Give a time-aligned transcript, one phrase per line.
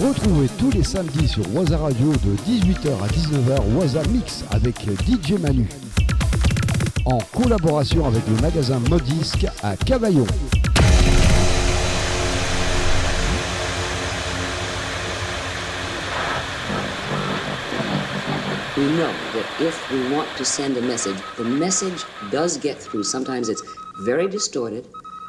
[0.00, 4.76] Retrouvez tous les samedis sur Waza Radio de 18h à 19h Waza Mix avec
[5.08, 5.68] DJ Manu.
[7.04, 10.24] En collaboration avec le magasin Modisque à Cavaillon.
[18.76, 23.02] We know that if we want to send a message, the message does get through.
[23.02, 23.62] Sometimes it's
[24.04, 24.84] very distorted.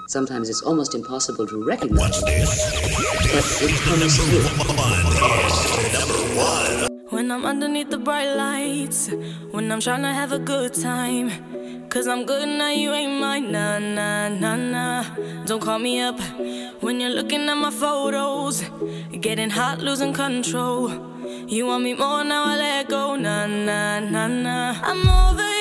[0.10, 2.20] Sometimes it's almost impossible to recognize.
[2.20, 3.70] What's this?
[5.94, 6.88] Number one.
[7.10, 9.12] When I'm underneath the bright lights,
[9.52, 11.30] when I'm trying to have a good time.
[11.90, 13.52] Cause I'm good now, you ain't mine.
[13.52, 15.04] Nah, nah, nah, nah.
[15.46, 16.20] Don't call me up
[16.82, 18.64] when you're looking at my photos.
[19.12, 20.90] Getting hot, losing control.
[21.48, 23.16] You want me more now, I let go.
[23.16, 24.76] Nah, nah, nah, nah.
[24.82, 25.59] I'm over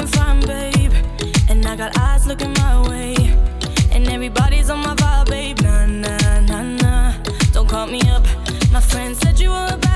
[0.00, 0.92] looking fine, babe.
[1.48, 3.14] And I got eyes looking my way.
[3.92, 5.60] And everybody's on my vibe, babe.
[5.60, 7.12] Nah, nah, nah, nah.
[7.52, 8.24] Don't call me up.
[8.72, 9.89] My friend said you were a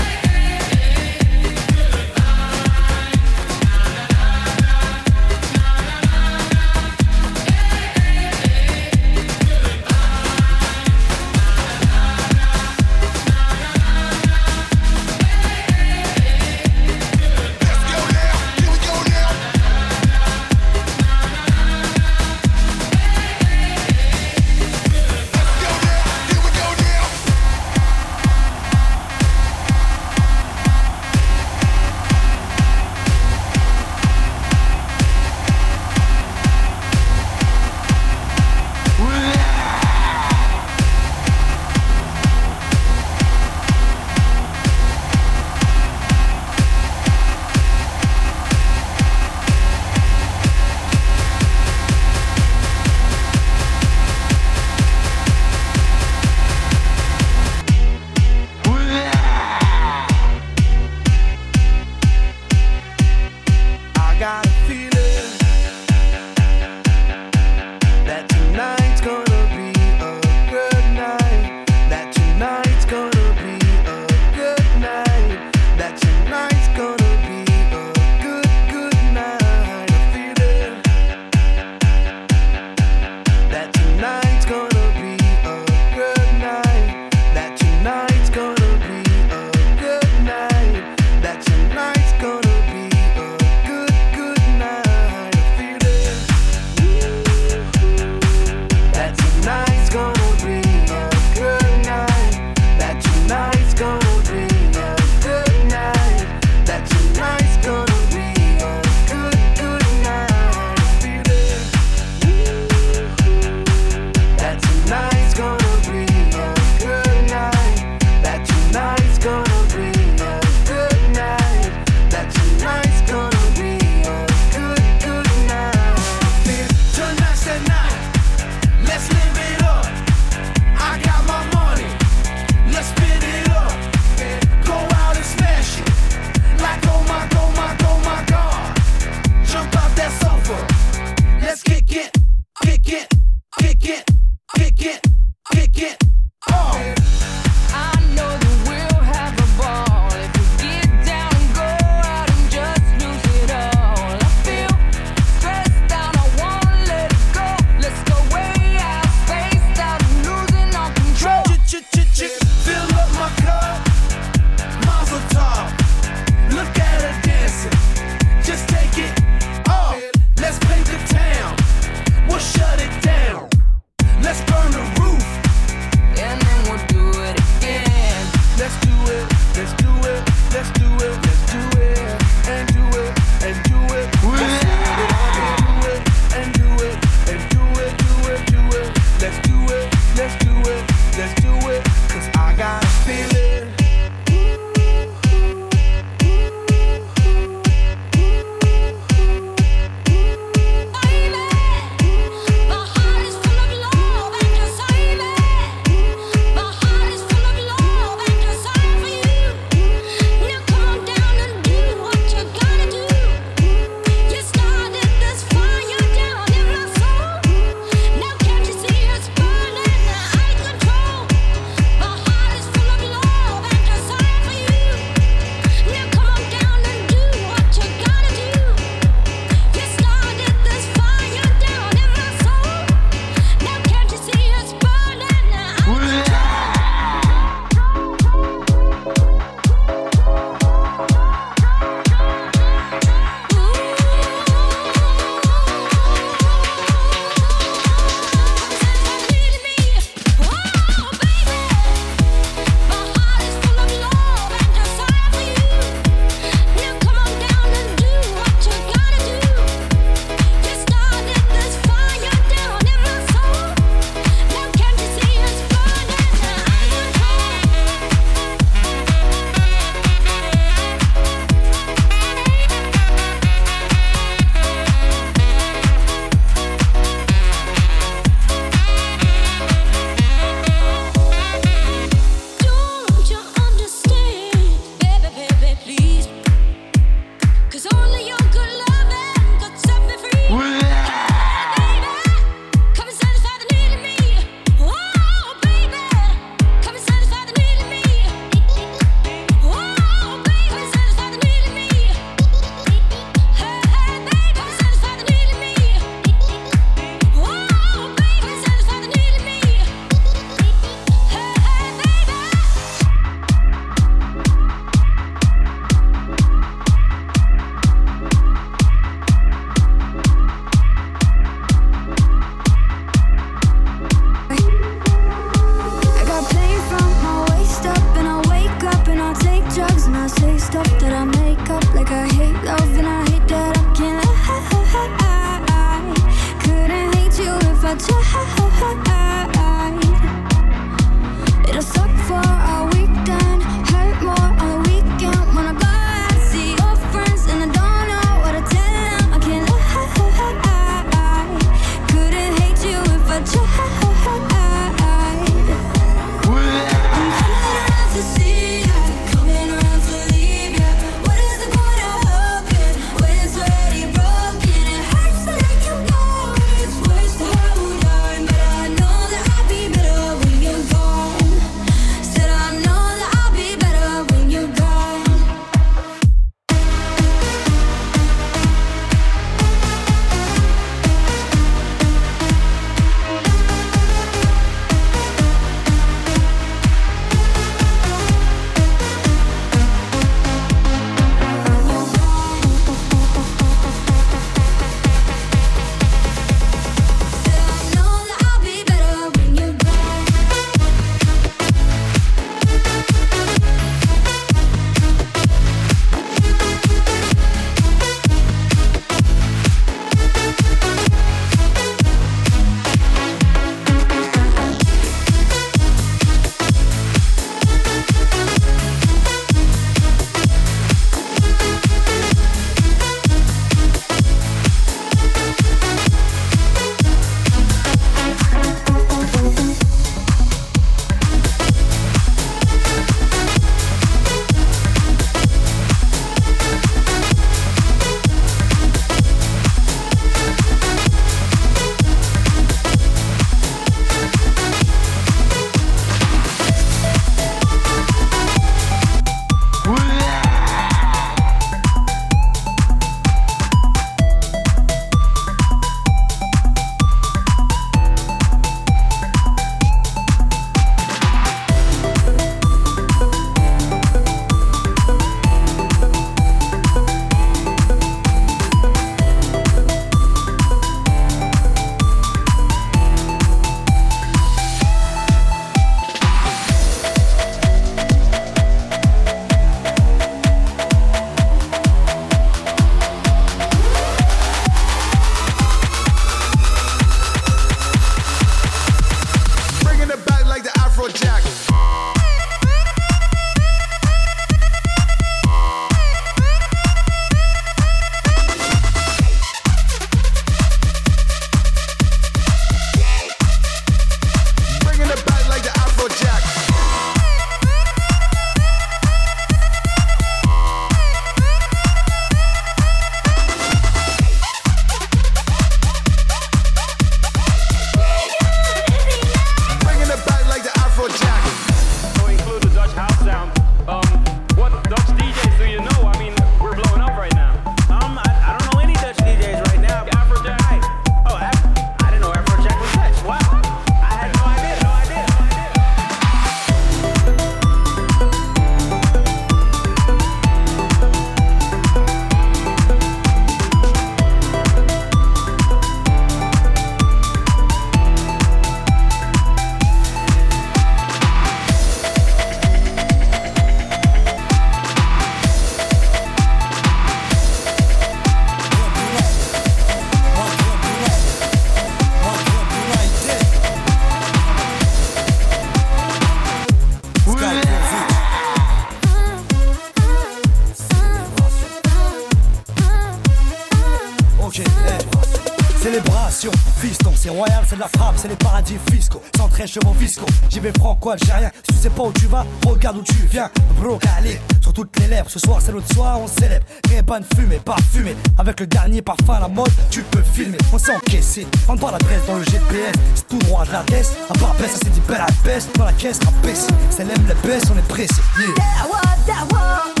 [581.01, 581.51] franco-algérien.
[581.63, 583.49] Si tu sais pas où tu vas, regarde où tu viens.
[583.79, 585.29] Bro, calé, sur toutes les lèvres.
[585.29, 586.65] Ce soir, c'est l'autre soir, on célèbre.
[586.89, 588.15] Réban fumée, parfumé.
[588.37, 590.57] Avec le dernier parfum à la mode, tu peux filmer.
[590.71, 592.93] On s'est encaissé, on pas l'adresse dans le GPS.
[593.15, 594.15] C'est tout droit de la tête.
[594.29, 595.67] À part baisse, ça s'est dit belle à baisse.
[595.75, 596.67] Dans la caisse, rabaisse.
[596.89, 598.21] C'est l'aime les baisse, on est pressé.
[598.39, 600.00] Yeah.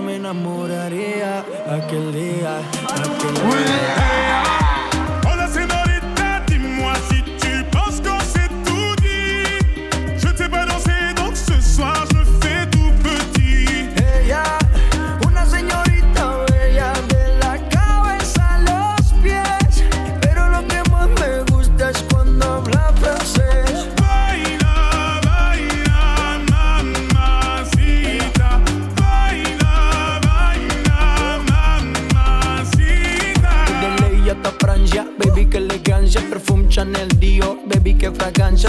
[0.00, 2.58] me enamoraría aquel día.
[2.58, 4.69] Aquel día.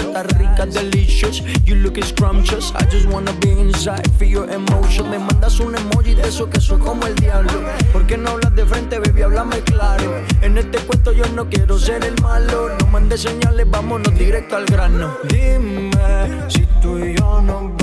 [0.02, 1.40] Costa Rica, delicious.
[1.64, 2.72] You look scrumptious.
[2.74, 5.10] I just wanna be inside, feel your emotion.
[5.10, 7.52] Me mandas un emoji de eso que soy como el diablo.
[7.92, 9.22] ¿Por qué no hablas de frente, baby?
[9.22, 10.22] Háblame claro.
[10.40, 12.70] En este cuento yo no quiero ser el malo.
[12.80, 15.16] No mandes señales, vámonos directo al grano.
[15.28, 15.90] Dime
[16.48, 17.76] si tú y yo no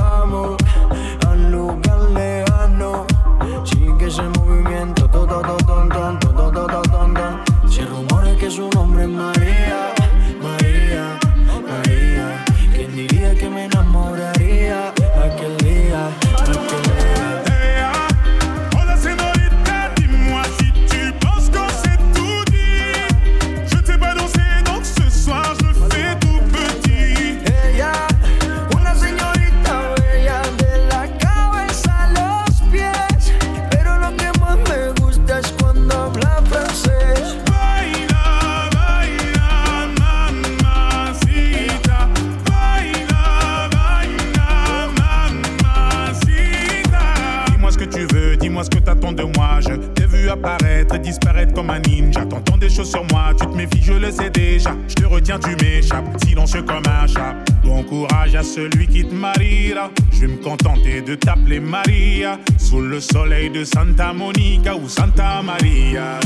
[57.64, 59.92] Bon courage à celui qui te mariera.
[60.12, 62.40] Je vais me contenter de t'appeler Maria.
[62.58, 66.20] Sous le soleil de Santa Monica ou Santa Maria.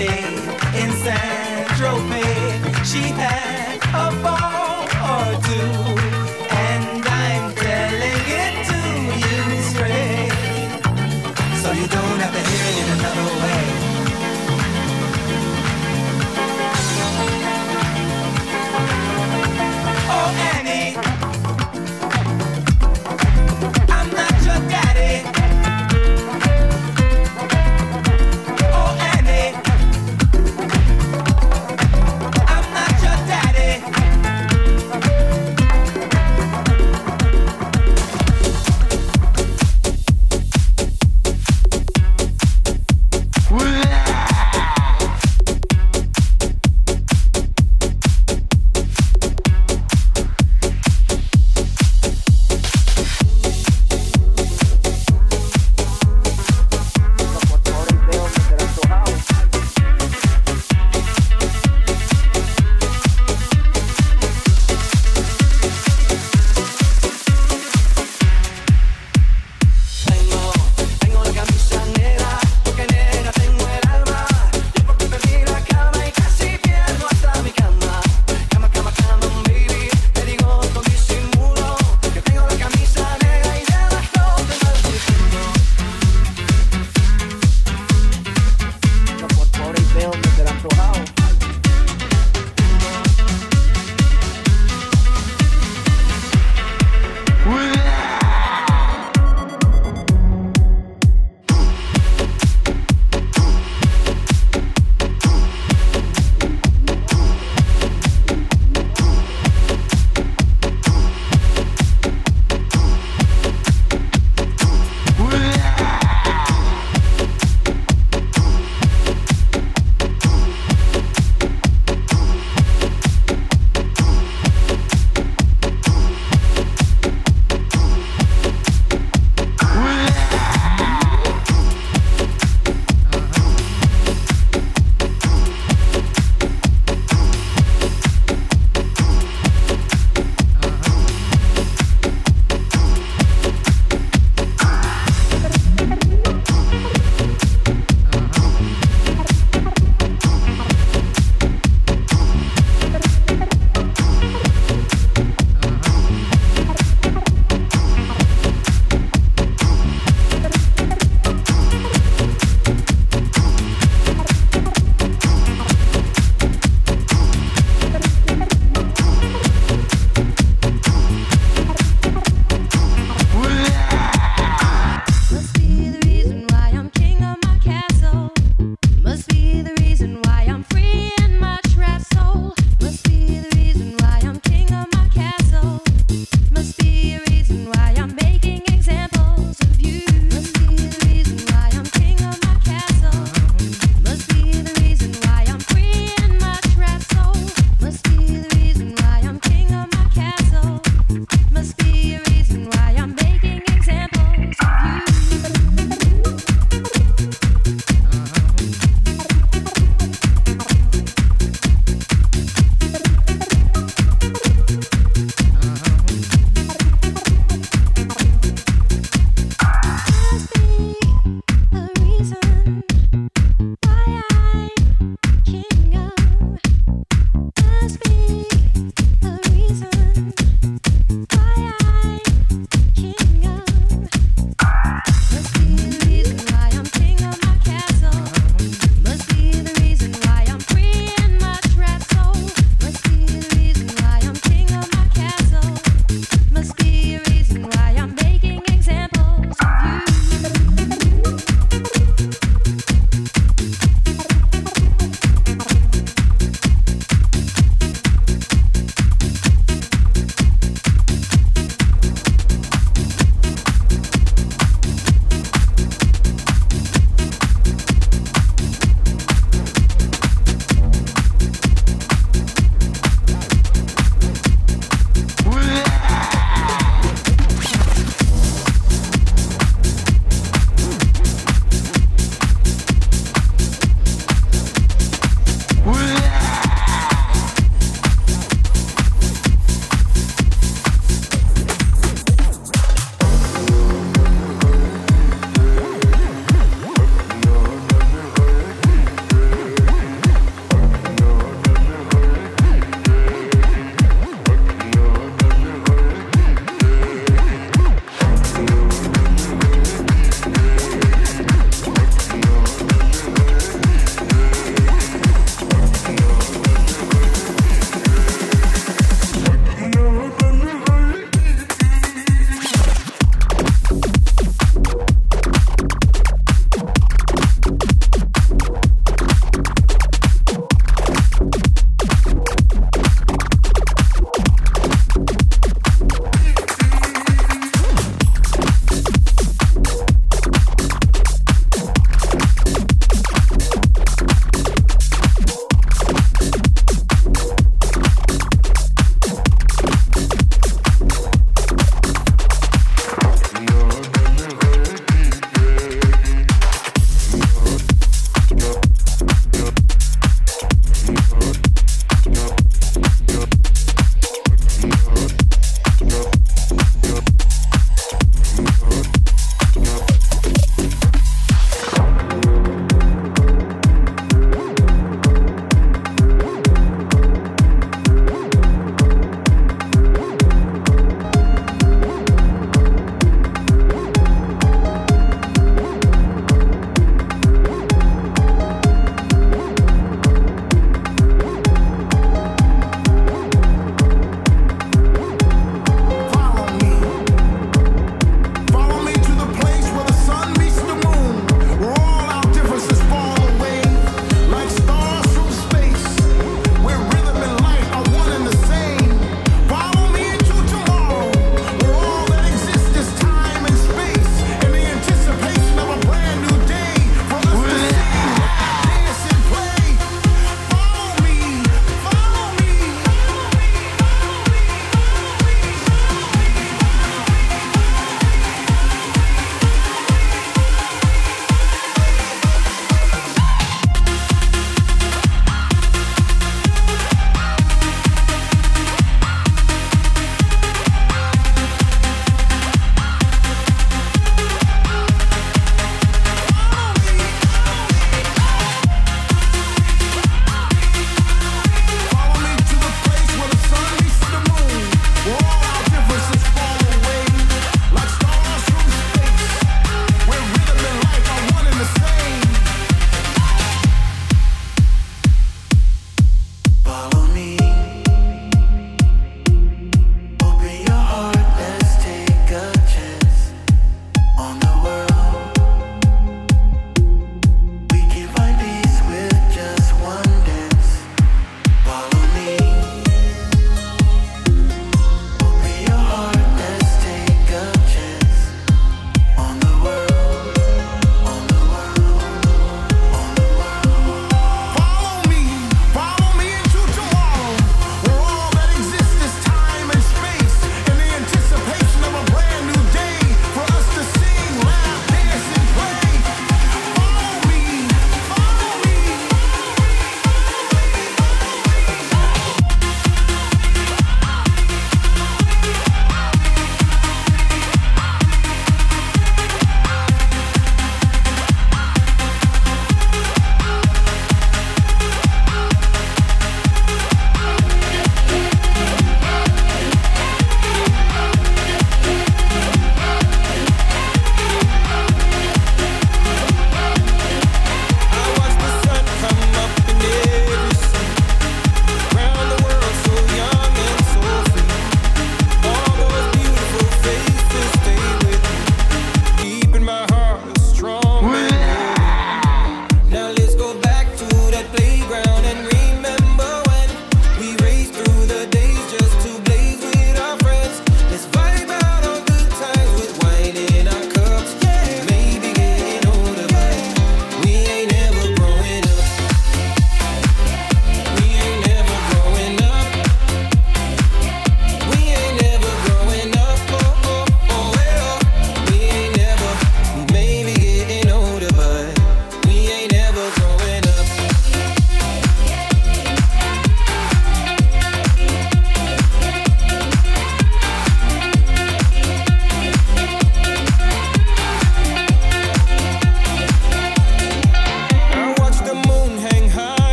[0.00, 0.39] thing.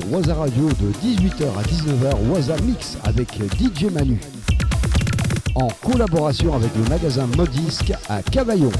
[0.00, 3.28] Sur Waza Radio de 18h à 19h Waza Mix avec
[3.58, 4.20] DJ Manu.
[5.54, 8.70] En collaboration avec le magasin Modisque à Cavaillon.